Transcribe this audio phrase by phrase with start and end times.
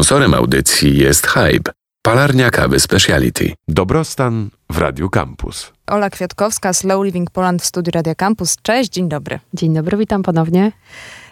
[0.00, 3.52] Sponsorem audycji jest Hype, palarnia kawy Speciality.
[3.68, 5.72] Dobrostan w Radiu Campus.
[5.86, 8.56] Ola Kwiatkowska, Slow Living Poland w studiu Radia Campus.
[8.62, 9.40] Cześć, dzień dobry.
[9.54, 10.72] Dzień dobry, witam ponownie.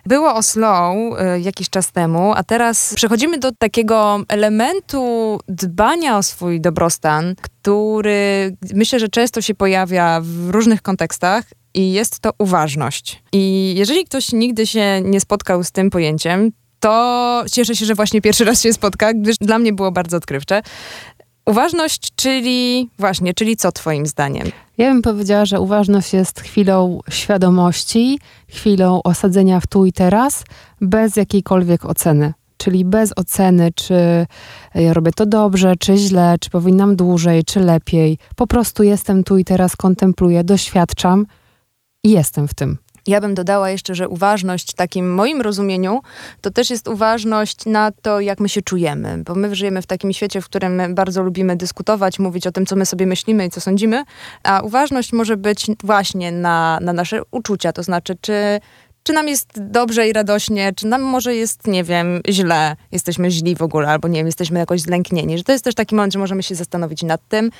[0.06, 0.96] Było o slow
[1.36, 8.56] y, jakiś czas temu, a teraz przechodzimy do takiego elementu dbania o swój dobrostan, który
[8.74, 11.44] myślę, że często się pojawia w różnych kontekstach
[11.74, 13.22] i jest to uważność.
[13.32, 18.20] I jeżeli ktoś nigdy się nie spotkał z tym pojęciem, to cieszę się, że właśnie
[18.20, 20.62] pierwszy raz się spotka, gdyż dla mnie było bardzo odkrywcze.
[21.46, 24.48] Uważność, czyli właśnie, czyli co twoim zdaniem?
[24.78, 30.44] Ja bym powiedziała, że uważność jest chwilą świadomości, chwilą osadzenia w tu i teraz,
[30.80, 32.32] bez jakiejkolwiek oceny.
[32.56, 34.26] Czyli bez oceny, czy
[34.74, 38.18] robię to dobrze, czy źle, czy powinnam dłużej, czy lepiej.
[38.36, 41.26] Po prostu jestem tu i teraz, kontempluję, doświadczam
[42.04, 42.78] i jestem w tym.
[43.08, 46.00] Ja bym dodała jeszcze, że uważność w takim moim rozumieniu
[46.40, 50.12] to też jest uważność na to, jak my się czujemy, bo my żyjemy w takim
[50.12, 53.60] świecie, w którym bardzo lubimy dyskutować, mówić o tym, co my sobie myślimy i co
[53.60, 54.04] sądzimy,
[54.42, 58.60] a uważność może być właśnie na, na nasze uczucia, to znaczy, czy
[59.08, 63.56] czy nam jest dobrze i radośnie, czy nam może jest, nie wiem, źle, jesteśmy źli
[63.56, 66.18] w ogóle, albo nie wiem, jesteśmy jakoś zlęknieni, że to jest też taki moment, że
[66.18, 67.50] możemy się zastanowić nad tym.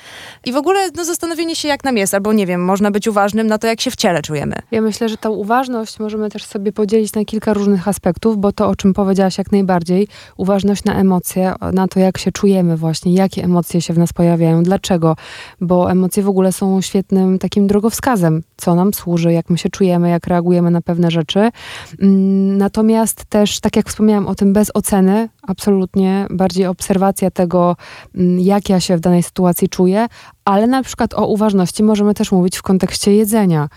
[0.45, 3.47] I w ogóle no, zastanowienie się, jak nam jest, albo nie wiem, można być uważnym
[3.47, 4.55] na to, jak się w ciele czujemy.
[4.71, 8.67] Ja myślę, że tą uważność możemy też sobie podzielić na kilka różnych aspektów, bo to,
[8.67, 13.43] o czym powiedziałaś jak najbardziej, uważność na emocje, na to, jak się czujemy właśnie, jakie
[13.43, 15.15] emocje się w nas pojawiają, dlaczego,
[15.61, 20.09] bo emocje w ogóle są świetnym takim drogowskazem, co nam służy, jak my się czujemy,
[20.09, 21.57] jak reagujemy na pewne rzeczy, rzeczy.
[22.01, 27.75] Mm, natomiast też, tak jak wspomniałam o tym, bez oceny, absolutnie bardziej obserwacja tego,
[28.15, 30.07] mm, jak ja się w danej sytuacji czuję,
[30.45, 33.69] ale na przykład o uważności możemy też mówić w kontekście jedzenia.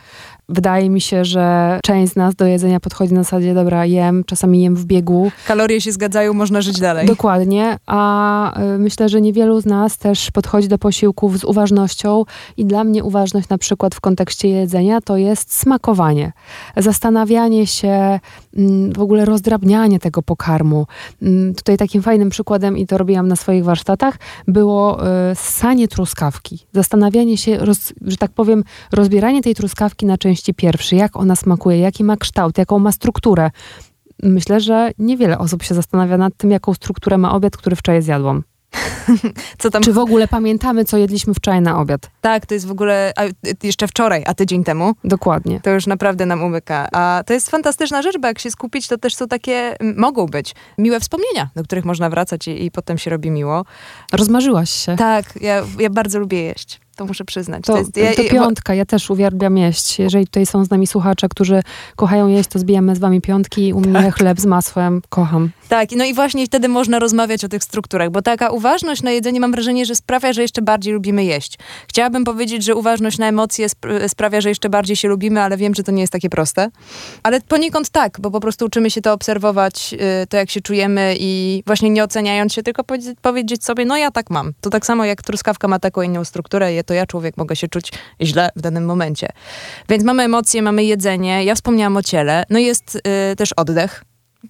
[0.48, 4.62] Wydaje mi się, że część z nas do jedzenia podchodzi na zasadzie, dobra, jem, czasami
[4.62, 5.31] jem w biegu.
[5.47, 7.07] Kalorie się zgadzają, można żyć dalej.
[7.07, 12.25] Dokładnie, a y, myślę, że niewielu z nas też podchodzi do posiłków z uważnością
[12.57, 16.33] i dla mnie uważność na przykład w kontekście jedzenia to jest smakowanie.
[16.77, 18.20] Zastanawianie się,
[18.57, 20.86] mm, w ogóle rozdrabnianie tego pokarmu.
[21.23, 26.67] Mm, tutaj takim fajnym przykładem, i to robiłam na swoich warsztatach, było y, ssanie truskawki.
[26.73, 31.37] Zastanawianie się, roz, że tak powiem, rozbieranie tej truskawki na części części pierwszy, jak ona
[31.37, 33.51] smakuje, jaki ma kształt, jaką ma strukturę.
[34.23, 38.43] Myślę, że niewiele osób się zastanawia nad tym, jaką strukturę ma obiad, który wczoraj zjadłam.
[39.85, 42.11] Czy w ogóle pamiętamy, co jedliśmy wczoraj na obiad?
[42.20, 43.23] Tak, to jest w ogóle a,
[43.63, 44.95] jeszcze wczoraj, a tydzień temu.
[45.05, 45.61] Dokładnie.
[45.61, 46.89] To już naprawdę nam umyka.
[46.93, 50.55] A to jest fantastyczna rzecz, bo jak się skupić, to też są takie, mogą być
[50.79, 53.64] miłe wspomnienia, do których można wracać i, i potem się robi miło.
[54.13, 54.97] Rozmarzyłaś się.
[54.97, 57.64] Tak, ja, ja bardzo lubię jeść to muszę przyznać.
[57.64, 59.98] To, to, jest, ja, to piątka, ja też uwielbiam jeść.
[59.98, 61.63] Jeżeli tutaj są z nami słuchacze, którzy
[61.96, 64.14] kochają jeść, to zbijamy z wami piątki, u mnie tak.
[64.14, 65.51] chleb z masłem, kocham.
[65.72, 69.40] Tak, no i właśnie wtedy można rozmawiać o tych strukturach, bo taka uważność na jedzenie
[69.40, 71.58] mam wrażenie, że sprawia, że jeszcze bardziej lubimy jeść.
[71.88, 75.74] Chciałabym powiedzieć, że uważność na emocje sp sprawia, że jeszcze bardziej się lubimy, ale wiem,
[75.74, 76.68] że to nie jest takie proste.
[77.22, 81.16] Ale poniekąd tak, bo po prostu uczymy się to obserwować, y, to jak się czujemy
[81.20, 82.84] i właśnie nie oceniając się, tylko
[83.22, 84.52] powiedzieć sobie, no ja tak mam.
[84.60, 87.92] To tak samo jak truskawka ma taką inną strukturę, to ja człowiek mogę się czuć
[88.20, 89.28] źle w danym momencie.
[89.89, 91.44] Więc mamy emocje, mamy jedzenie.
[91.44, 92.44] Ja wspomniałam o ciele.
[92.50, 92.96] No jest
[93.33, 94.04] y, też oddech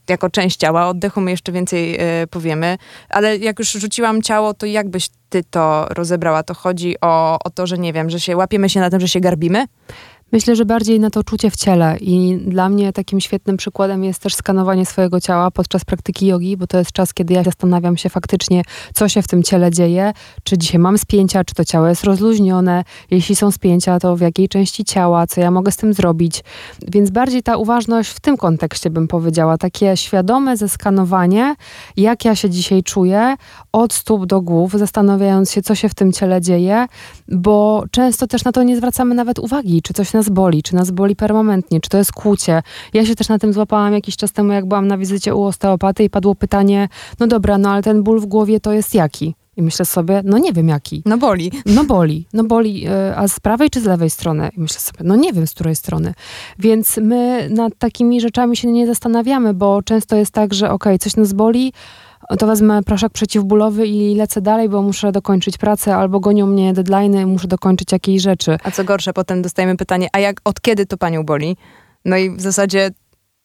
[0.08, 0.86] jako część ciała.
[0.86, 2.78] O oddechu my jeszcze więcej y, powiemy.
[3.08, 6.42] Ale jak już rzuciłam ciało, to jakbyś ty to rozebrała?
[6.42, 9.08] To chodzi o, o to, że nie wiem, że się łapiemy się na tym, że
[9.08, 9.66] się garbimy?
[10.32, 14.22] Myślę, że bardziej na to czucie w ciele i dla mnie takim świetnym przykładem jest
[14.22, 18.09] też skanowanie swojego ciała podczas praktyki jogi, bo to jest czas, kiedy ja zastanawiam się
[18.09, 18.62] faktycznie,
[18.94, 20.12] co się w tym ciele dzieje,
[20.43, 24.48] czy dzisiaj mam spięcia, czy to ciało jest rozluźnione, jeśli są spięcia, to w jakiej
[24.48, 26.44] części ciała, co ja mogę z tym zrobić.
[26.88, 31.54] Więc bardziej ta uważność w tym kontekście bym powiedziała, takie świadome zeskanowanie,
[31.97, 33.37] jak ja się dzisiaj czuję,
[33.72, 36.87] od stóp do głów, zastanawiając się, co się w tym ciele dzieje,
[37.28, 40.74] bo często też na to nie zwracamy nawet uwagi, czy coś nas nas boli, czy
[40.74, 42.62] nas boli permanentnie, czy to jest kłucie.
[42.92, 46.04] Ja się też na tym złapałam jakiś czas temu, jak byłam na wizycie u osteopaty
[46.04, 46.88] i padło pytanie,
[47.20, 49.34] no dobra, no ale ten ból w głowie to jest jaki?
[49.56, 51.02] I myślę sobie, no nie wiem jaki.
[51.06, 51.52] No boli.
[51.66, 52.26] No boli.
[52.32, 54.50] No boli, e, a z prawej czy z lewej strony?
[54.56, 56.14] I myślę sobie, no nie wiem z której strony.
[56.58, 60.98] Więc my nad takimi rzeczami się nie zastanawiamy, bo często jest tak, że okej, okay,
[60.98, 61.72] coś nas boli,
[62.37, 67.26] to wezmę proszek przeciwbólowy i lecę dalej, bo muszę dokończyć pracę, albo gonią mnie deadline'y,
[67.26, 68.56] muszę dokończyć jakiejś rzeczy.
[68.64, 71.56] A co gorsze, potem dostajemy pytanie, a jak, od kiedy to panią boli?
[72.05, 72.90] No i w zasadzie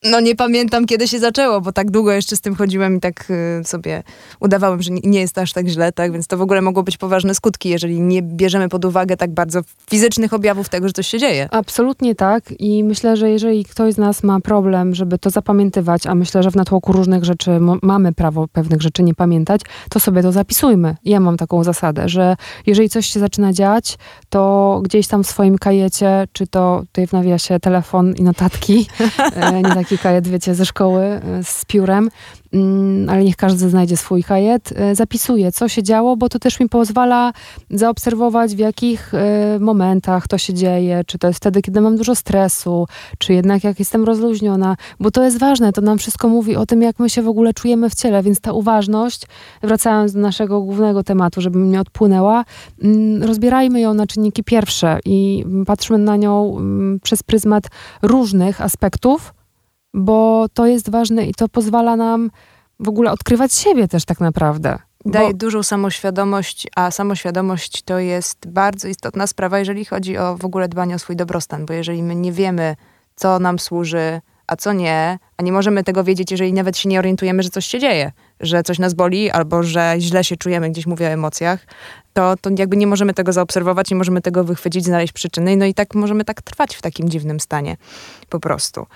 [0.04, 3.32] No nie pamiętam, kiedy się zaczęło, bo tak długo jeszcze z tym chodziłem i tak
[3.62, 4.04] y, sobie
[4.40, 6.12] udawałem, że nie, jest aż tak źle, tak?
[6.12, 9.62] Więc to w ogóle mogło być poważne skutki, jeżeli nie bierzemy pod uwagę tak bardzo
[9.90, 11.50] fizycznych objawów tego, że coś się dzieje.
[11.52, 16.16] Absolutnie tak i myślę, że jeżeli ktoś z nas ma problem, żeby to zapamiętywać, a
[16.16, 20.32] myślę, że w natłoku różnych rzeczy mamy prawo pewnych rzeczy nie pamiętać, to sobie to
[20.32, 20.96] zapisujmy.
[21.06, 22.36] Ja mam taką zasadę, że
[22.66, 23.98] jeżeli coś się zaczyna dziać,
[24.30, 28.88] to gdzieś tam w swoim kajecie, czy to tutaj w nawiasie telefon i notatki,
[29.36, 32.10] e, nie taki kajet, wiecie, ze szkoły e, z piórem,
[32.54, 36.60] mm, ale niech każdy znajdzie swój kajet, e, zapisuje, co się działo, bo to też
[36.60, 37.34] mi pozwala
[37.70, 42.16] zaobserwować, w jakich e, momentach to się dzieje, czy to jest wtedy, kiedy mam dużo
[42.16, 42.88] stresu,
[43.18, 46.82] czy jednak jak jestem rozluźniona, bo to jest ważne, to nam wszystko mówi o tym,
[46.82, 49.22] jak my się w ogóle czujemy w ciele, więc ta uważność,
[49.64, 52.46] wracając do naszego głównego tematu, żeby mi nie odpłynęła,
[52.84, 57.64] mm, rozbierajmy ją na czynniki pierwsze i patrzmy na nią mm, przez pryzmat
[58.02, 59.34] różnych aspektów,
[59.98, 62.32] bo to jest ważne i to pozwala nam
[62.80, 64.80] w ogóle odkrywać siebie też tak naprawdę.
[65.06, 70.46] Daje Bo, dużą samoświadomość, a samoświadomość to jest bardzo istotna sprawa, jeżeli chodzi o w
[70.46, 72.76] ogóle dbanie o swój dobrostan, bo jeżeli my nie wiemy,
[73.16, 77.00] co nam służy, a co nie, a nie możemy tego wiedzieć, jeżeli nawet się nie
[77.00, 80.86] orientujemy, że coś się dzieje, że coś nas boli, albo że źle się czujemy, gdzieś
[80.86, 81.66] mówię o emocjach,
[82.14, 85.74] to, to jakby nie możemy tego zaobserwować, nie możemy tego wychwycić, znaleźć przyczyny, no i
[85.74, 87.78] tak możemy tak trwać w takim dziwnym stanie,
[88.30, 88.88] po prostu.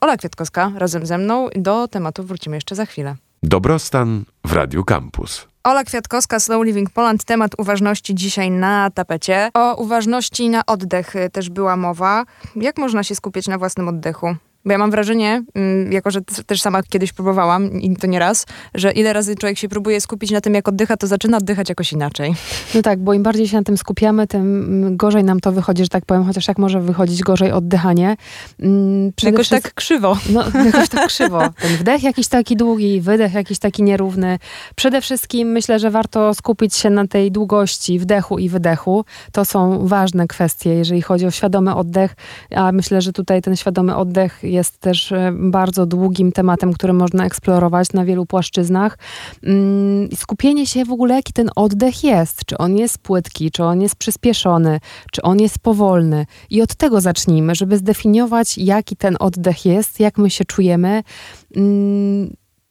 [0.00, 3.16] Ola Kwiatkowska razem ze mną, do tematu wrócimy jeszcze za chwilę.
[3.42, 5.46] Dobrostan w Radiu Campus.
[5.64, 7.24] Ola Kwiatkowska, Slow Living Poland.
[7.24, 9.50] Temat uważności dzisiaj na tapecie.
[9.54, 12.24] O uważności na oddech y, też była mowa.
[12.56, 14.36] Jak można się skupić na własnym oddechu?
[14.66, 18.46] Bo ja mam wrażenie, mm, jako że też sama kiedyś próbowałam, i to nie raz,
[18.74, 21.92] że ile razy człowiek się próbuje skupić na tym, jak oddycha, to zaczyna oddychać jakoś
[21.92, 22.34] inaczej.
[22.74, 25.82] no tak, bo im bardziej się na tym skupiamy, tym mm, gorzej nam to wychodzi,
[25.82, 28.16] że tak powiem, chociaż jak może wychodzić gorzej oddychanie.
[28.60, 30.16] Mm, przede Jakoś tak krzywo.
[30.30, 31.40] No, jakoś tak krzywo.
[31.60, 34.38] Ten wdech jakiś taki długi, wydech jakiś taki nierówny.
[34.76, 39.04] Przede wszystkim myślę, że warto skupić się na tej długości wdechu i wydechu.
[39.32, 42.14] To są ważne kwestie, jeżeli chodzi o świadomy oddech,
[42.54, 47.26] a myślę, że tutaj ten świadomy oddech jest też e, bardzo długim tematem, który można
[47.26, 48.98] eksplorować na wielu płaszczyznach.
[49.42, 52.44] Mm, Skupienie się w ogóle, jaki ten oddech jest.
[52.46, 54.80] Czy on jest płytki, czy on jest przyspieszony,
[55.12, 56.26] czy on jest powolny.
[56.50, 61.02] I od tego zacznijmy, żeby zdefiniować, jaki ten oddech jest, jak my się czujemy.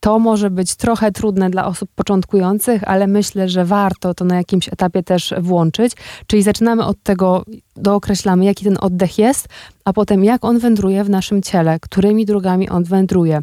[0.06, 4.68] To może być trochę trudne dla osób początkujących, ale myślę, że warto to na jakimś
[4.68, 5.94] etapie też włączyć.
[6.28, 9.48] Czyli zaczynamy od tego, dookreślamy, jaki ten oddech jest,
[9.86, 13.42] a potem jak on wędruje w naszym ciele, którymi drogami on wędruje.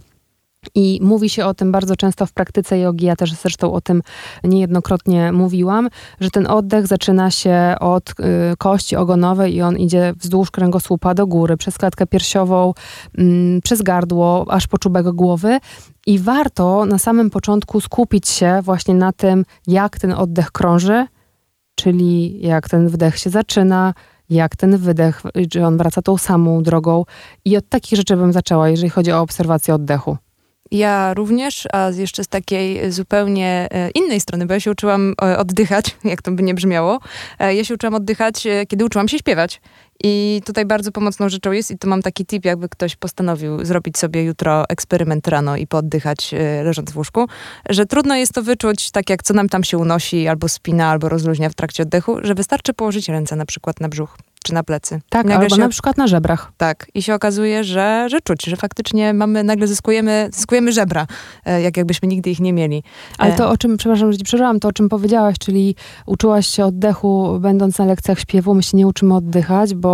[0.75, 4.03] I mówi się o tym bardzo często w praktyce jogi, ja też zresztą o tym
[4.45, 5.89] niejednokrotnie mówiłam,
[6.21, 8.15] że ten oddech zaczyna się od y,
[8.59, 12.73] kości ogonowej i on idzie wzdłuż kręgosłupa do góry, przez klatkę piersiową,
[13.19, 15.59] mm, przez gardło, aż po czubek głowy.
[16.07, 21.07] I warto na samym początku skupić się właśnie na tym, jak ten oddech krąży,
[21.75, 23.95] czyli jak ten wdech się zaczyna,
[24.31, 27.05] jak ten wydech, czy on wraca tą samą drogą.
[27.45, 30.17] I od takich rzeczy bym zaczęła, jeżeli chodzi o obserwację oddechu.
[30.73, 35.39] Ja również, a jeszcze z takiej zupełnie e, innej strony, bo ja się uczyłam e,
[35.39, 37.01] oddychać, jak to by nie brzmiało.
[37.39, 39.61] E, Ja się uczyłam oddychać, kiedy uczyłam się śpiewać.
[40.05, 43.99] I tutaj bardzo pomocną rzeczą jest, i tu mam taki tip, jakby ktoś postanowił zrobić
[43.99, 47.27] sobie jutro eksperyment rano i pooddychać e, leżąc w łóżku,
[47.69, 51.09] że trudno jest to wyczuć, tak jak co nam tam się unosi, albo spina, albo
[51.09, 55.01] rozluźnia w trakcie oddechu, że wystarczy położyć ręce na przykład na brzuch czy na plecy.
[55.11, 56.53] Tak, Nagle albo się na przykład na żebrach.
[56.57, 56.87] tak.
[56.95, 61.07] I się okazuje, że, że czuć, że faktycznie mamy, nagle zyskujemy, zyskujemy żebra,
[61.45, 62.83] e, jak jakbyśmy nigdy ich nie mieli.
[63.19, 65.75] Ale E, to, o czym, przepraszam, że ci przerwałam, to o czym powiedziałaś, czyli
[66.07, 68.55] uczyłaś się oddechu będąc na lekcjach śpiewu.
[68.55, 69.93] My się nie uczymy oddychać, bo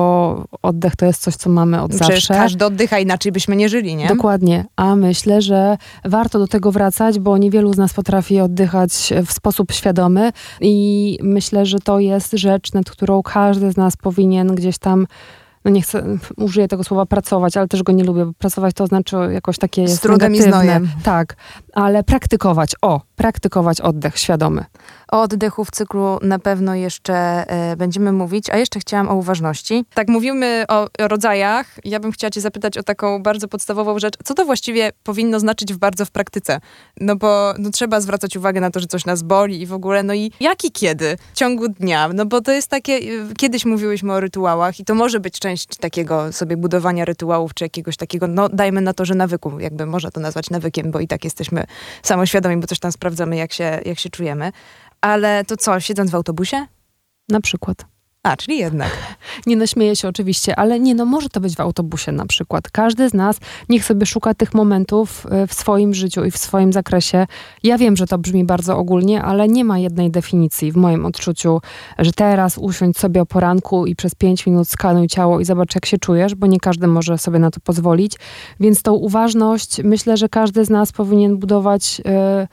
[0.63, 2.35] oddech to jest coś, co mamy od Przecież zawsze.
[2.35, 4.07] każdy oddycha, inaczej byśmy nie żyli, nie?
[4.09, 9.33] Dokładnie, a myślę, że warto do tego wracać, bo niewielu z nas potrafi oddychać w
[9.33, 14.79] sposób świadomy i myślę, że to jest rzecz, nad którą każdy z nas powinien gdzieś
[14.79, 15.07] tam,
[15.69, 16.03] no nie chcę,
[16.37, 19.83] użyję tego słowa pracować, ale też go nie lubię, bo pracować to znaczy jakoś takie
[19.83, 20.89] jest trudem i znojem.
[21.03, 21.37] Tak,
[21.73, 24.65] ale praktykować, o, praktykować oddech świadomy.
[25.13, 29.85] O oddechu w cyklu na pewno jeszcze e, będziemy mówić, a jeszcze chciałam o uważności.
[29.95, 31.67] Tak mówimy o, o rodzajach.
[31.85, 34.15] Ja bym chciała cię zapytać o taką bardzo podstawową rzecz.
[34.25, 36.61] Co to właściwie powinno znaczyć w bardzo w praktyce?
[37.01, 40.03] No bo no, trzeba zwracać uwagę na to, że coś nas boli i w ogóle,
[40.03, 41.17] no i jak i kiedy?
[41.33, 42.09] W ciągu dnia.
[42.15, 45.58] No bo to jest takie, y, kiedyś mówiłyśmy o rytuałach i to może być część
[45.67, 50.11] takiego sobie budowania rytuałów, czy jakiegoś takiego, no dajmy na to, że nawyku, jakby można
[50.11, 51.65] to nazwać nawykiem, bo i tak jesteśmy
[52.03, 54.53] samoświadomi, bo coś tam sprawdzamy, jak się, jak się czujemy.
[55.01, 56.67] Ale to co, siedząc w autobusie?
[57.29, 57.98] Na przykład.
[58.29, 59.17] A, czyli jednak.
[59.47, 62.71] Nie naśmieję się oczywiście, ale nie, no może to być w autobusie na przykład.
[62.71, 63.37] Każdy z nas
[63.69, 67.27] niech sobie szuka tych momentów e, w swoim życiu i w swoim zakresie.
[67.63, 71.61] Ja wiem, że to brzmi bardzo ogólnie, ale nie ma jednej definicji w moim odczuciu,
[71.99, 75.87] że teraz usiądź sobie o poranku i przez pięć minut skanuj ciało i zobacz, jak
[75.87, 78.17] się czujesz, bo nie każdy może sobie na to pozwolić.
[78.61, 81.99] Więc tą uważność myślę, że każdy z nas powinien budować.
[81.99, 82.49] Yy,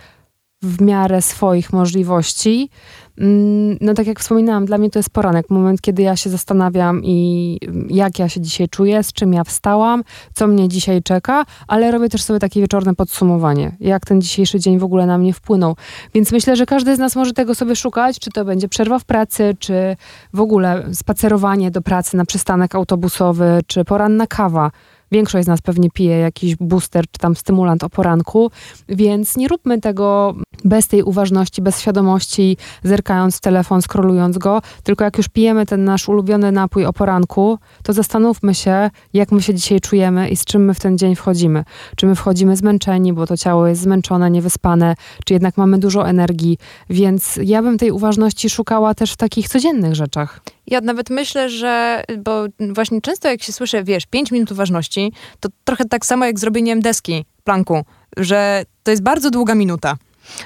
[0.62, 2.70] w miarę swoich możliwości.
[3.18, 7.02] Mm, no tak jak wspominałam, dla mnie to jest poranek, moment, kiedy ja się zastanawiam
[7.04, 10.04] i jak ja się dzisiaj czuję, z czym ja wstałam,
[10.34, 14.80] co mnie dzisiaj czeka, ale robię też sobie takie wieczorne podsumowanie, jak ten dzisiejszy dzień
[14.80, 15.76] w ogóle na mnie wpłynął.
[16.14, 19.06] Więc myślę, że każdy z nas może tego sobie szukać, czy to będzie przerwa w
[19.06, 19.96] pracy, czy
[20.34, 24.72] w ogóle spacerowanie do pracy na przystanek autobusowy, czy poranna kawa.
[25.12, 28.52] Większość z nas pewnie pije jakiś booster czy tam stymulant o poranku,
[28.90, 35.04] więc nie róbmy tego bez tej uważności, bez świadomości, zerkając w telefon, skrolując go, tylko
[35.04, 39.54] jak już pijemy ten nasz ulubiony napój o poranku, to zastanówmy się, jak my się
[39.54, 41.64] dzisiaj czujemy i z czym my w ten dzień wchodzimy.
[41.96, 44.96] Czy my wchodzimy zmęczeni, bo to ciało jest zmęczone, niewyspane,
[45.26, 46.58] czy jednak mamy dużo energii,
[46.90, 50.42] więc ja bym tej uważności szukała też w takich codziennych rzeczach.
[50.68, 55.50] Ja nawet myślę, że, bo właśnie często jak się słyszę, wiesz, 5 minut uważności, to
[55.64, 57.84] trochę tak samo jak zrobieniem deski, planku,
[58.18, 59.98] że to jest bardzo długa minuta.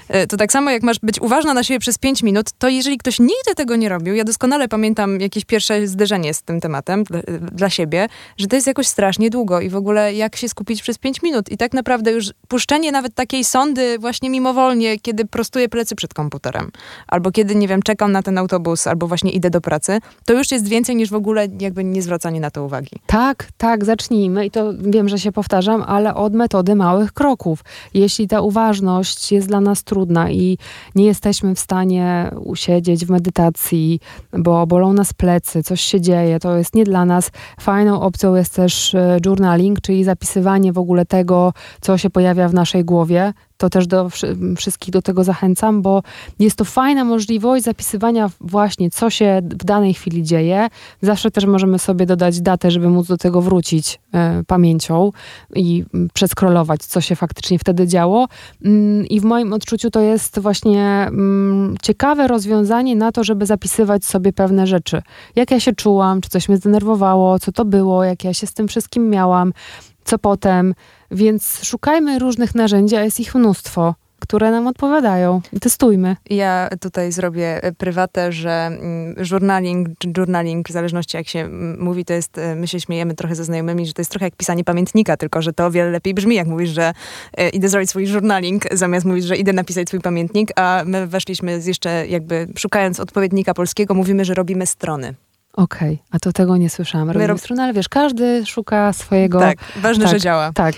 [0.08, 2.98] E, to tak samo jak masz być uważna na siebie przez 5 minut, to jeżeli
[2.98, 7.20] ktoś nigdy tego nie robił, ja doskonale pamiętam jakieś pierwsze zderzenie z tym tematem dla,
[7.52, 8.08] dla siebie,
[8.38, 11.52] że to jest jakoś strasznie długo i w ogóle jak się skupić przez 5 minut.
[11.52, 16.72] I tak naprawdę już puszczenie nawet takiej sondy właśnie mimowolnie, kiedy prostuję plecy przed komputerem,
[17.08, 20.52] albo kiedy, nie wiem, czekam na ten autobus, albo właśnie idę do pracy, to już
[20.52, 22.92] jest więcej niż w ogóle jakby nie zwracanie na to uwagi.
[23.06, 27.60] Tak, tak, zacznijmy i to wiem, że się powtarzam, ale od metody małych kroków.
[27.94, 30.58] Jeśli ta uważność jest dla nas nas trudna i
[30.96, 34.00] nie jesteśmy w stanie usiedzieć w medytacji,
[34.38, 37.32] bo bolą nas plecy, coś się dzieje, to jest nie dla nas.
[37.60, 42.54] Fajną opcją jest też e, journaling, czyli zapisywanie w ogóle tego, co się pojawia w
[42.54, 44.10] naszej głowie, to też do
[44.58, 46.04] wszystkich do tego zachęcam, bo
[46.40, 50.68] jest to fajna możliwość zapisywania właśnie, co się w danej chwili dzieje.
[51.02, 55.12] Zawsze też możemy sobie dodać datę, żeby móc do tego wrócić e, pamięcią
[55.56, 58.28] i przeskrolować, co się faktycznie wtedy działo.
[58.66, 64.06] Mm, I w moim odczuciu to jest właśnie mm, ciekawe rozwiązanie na to, żeby zapisywać
[64.06, 65.02] sobie pewne rzeczy.
[65.36, 68.54] Jak ja się czułam, czy coś mnie zdenerwowało, co to było, jak ja się z
[68.54, 69.54] tym wszystkim miałam
[70.04, 70.74] co potem.
[71.12, 75.42] Więc szukajmy różnych narzędzi, a jest ich mnóstwo które nam odpowiadają.
[75.62, 76.16] Testujmy.
[76.30, 82.14] Ja tutaj zrobię e, prywatę, że mm, journaling, journaling, w zależności jak się mówi, to
[82.14, 85.18] jest, e, my się śmiejemy trochę ze znajomymi, że to jest trochę jak pisanie pamiętnika,
[85.18, 86.94] tylko że to o wiele lepiej brzmi, jak mówisz, że
[87.38, 91.62] e, idę zrobić swój journaling, zamiast mówić, że idę napisać swój pamiętnik, a my weszliśmy
[91.62, 95.14] z jeszcze jakby szukając odpowiednika polskiego, mówimy, że robimy strony.
[95.54, 96.06] Okej, okay.
[96.12, 97.08] a to tego nie słyszałam.
[97.08, 97.40] Robimy rob...
[97.40, 99.40] stronę, ale wiesz, każdy szuka swojego...
[99.40, 100.54] Tak, ważne, tak, że działa.
[100.54, 100.76] Tak.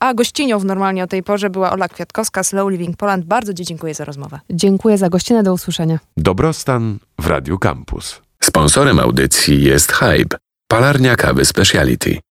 [0.00, 3.24] A gościnią w normalnie o tej porze była Ola Kwiatkowska, Slow Living Poland.
[3.24, 4.40] Bardzo Ci dziękuję za rozmowę.
[4.50, 5.98] Dziękuję za gościnę, do usłyszenia.
[6.16, 8.20] Dobrostan w Radiu Campus.
[8.42, 10.36] Sponsorem audycji jest Hype,
[10.68, 12.18] palarnia kawy Speciality.